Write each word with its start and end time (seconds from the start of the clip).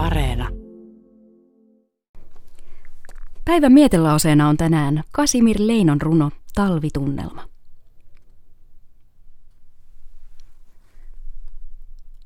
Areena. 0.00 0.48
Päivän 3.44 3.72
mietelauseena 3.72 4.48
on 4.48 4.56
tänään 4.56 5.02
Kasimir 5.12 5.56
Leinon 5.58 6.00
runo 6.00 6.30
Talvitunnelma. 6.54 7.48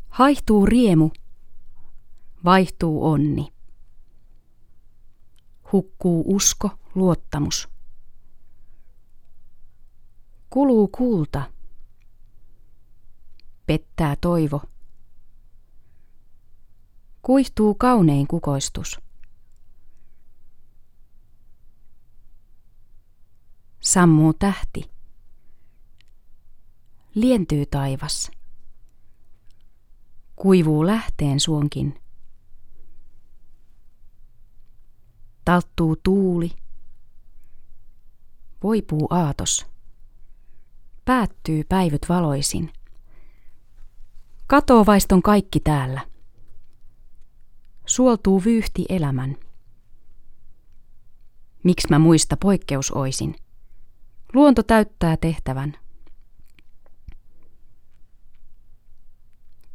Haihtuu 0.09 0.67
riemu, 0.67 1.11
vaihtuu 2.45 3.07
onni. 3.07 3.53
Hukkuu 5.73 6.25
usko, 6.27 6.71
luottamus. 6.95 7.69
Kuluu 10.51 10.89
kulta. 10.89 11.43
Pettää 13.67 14.17
toivo. 14.21 14.74
Kuihtuu 17.25 17.75
kaunein 17.75 18.27
kukoistus. 18.27 19.01
Sammuu 23.81 24.33
tähti. 24.33 24.91
Lientyy 27.15 27.67
taivas. 27.67 28.31
Kuivuu 30.37 30.87
lähteen 30.87 31.41
suonkin. 31.41 32.01
Talttuu 35.45 35.97
tuuli. 36.03 36.51
Voipuu 38.63 39.07
aatos. 39.11 39.67
Päättyy 41.05 41.65
päivyt 41.65 42.07
valoisin. 42.09 42.73
Katoo 44.47 44.87
vaiston 44.87 45.23
kaikki 45.23 45.61
täällä. 45.61 46.14
Suoltuu 47.95 48.45
vyyhti 48.45 48.85
elämän. 48.89 49.37
Miksi 51.63 51.89
mä 51.91 51.99
muista 51.99 52.37
poikkeus 52.37 52.91
oisin? 52.91 53.37
Luonto 54.33 54.63
täyttää 54.63 55.17
tehtävän. 55.17 55.75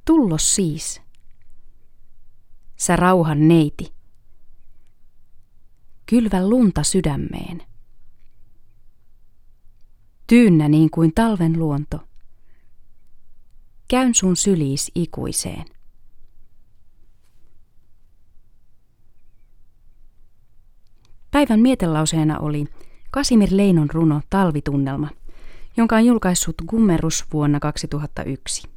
Tullos 0.06 0.56
siis. 0.56 1.02
Sä 2.76 2.95
rauhan 2.95 3.48
neiti. 3.48 3.94
Kylvä 6.06 6.48
lunta 6.50 6.83
sydämeen. 6.83 7.64
Tyynnä 10.28 10.70
niin 10.70 10.89
kuin 10.89 11.14
talven 11.16 11.59
luonto. 11.59 12.08
Käyn 13.88 14.16
sun 14.16 14.36
syliis 14.36 14.92
ikuiseen. 14.95 15.78
Päivän 21.40 21.59
mietelauseena 21.59 22.40
oli 22.40 22.66
Kasimir 23.12 23.50
Leinon 23.52 23.90
runo 23.94 24.22
Talvitunnelma, 24.30 25.09
jonka 25.78 25.95
on 25.95 26.06
julkaissut 26.06 26.56
Gummerus 26.68 27.26
vuonna 27.34 27.59
2001. 27.59 28.68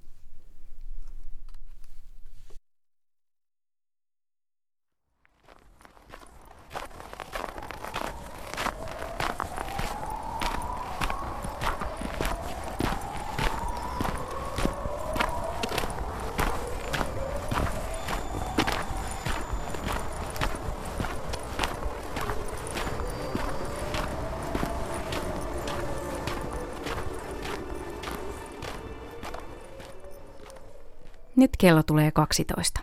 Nyt 31.36 31.50
kello 31.58 31.82
tulee 31.82 32.10
12. 32.10 32.80